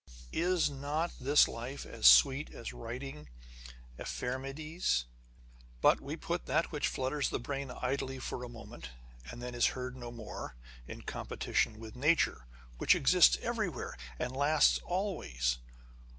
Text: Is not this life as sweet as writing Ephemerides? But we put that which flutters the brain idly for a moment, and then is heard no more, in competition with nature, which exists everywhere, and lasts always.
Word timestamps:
Is 0.33 0.67
not 0.67 1.11
this 1.19 1.47
life 1.47 1.85
as 1.85 2.07
sweet 2.07 2.49
as 2.49 2.73
writing 2.73 3.29
Ephemerides? 3.99 5.05
But 5.79 6.01
we 6.01 6.15
put 6.15 6.47
that 6.47 6.71
which 6.71 6.87
flutters 6.87 7.29
the 7.29 7.37
brain 7.39 7.69
idly 7.69 8.17
for 8.17 8.43
a 8.43 8.49
moment, 8.49 8.89
and 9.29 9.43
then 9.43 9.53
is 9.53 9.67
heard 9.77 9.95
no 9.95 10.09
more, 10.11 10.55
in 10.87 11.03
competition 11.03 11.77
with 11.77 11.95
nature, 11.95 12.47
which 12.79 12.95
exists 12.95 13.37
everywhere, 13.43 13.95
and 14.17 14.35
lasts 14.35 14.79
always. 14.85 15.59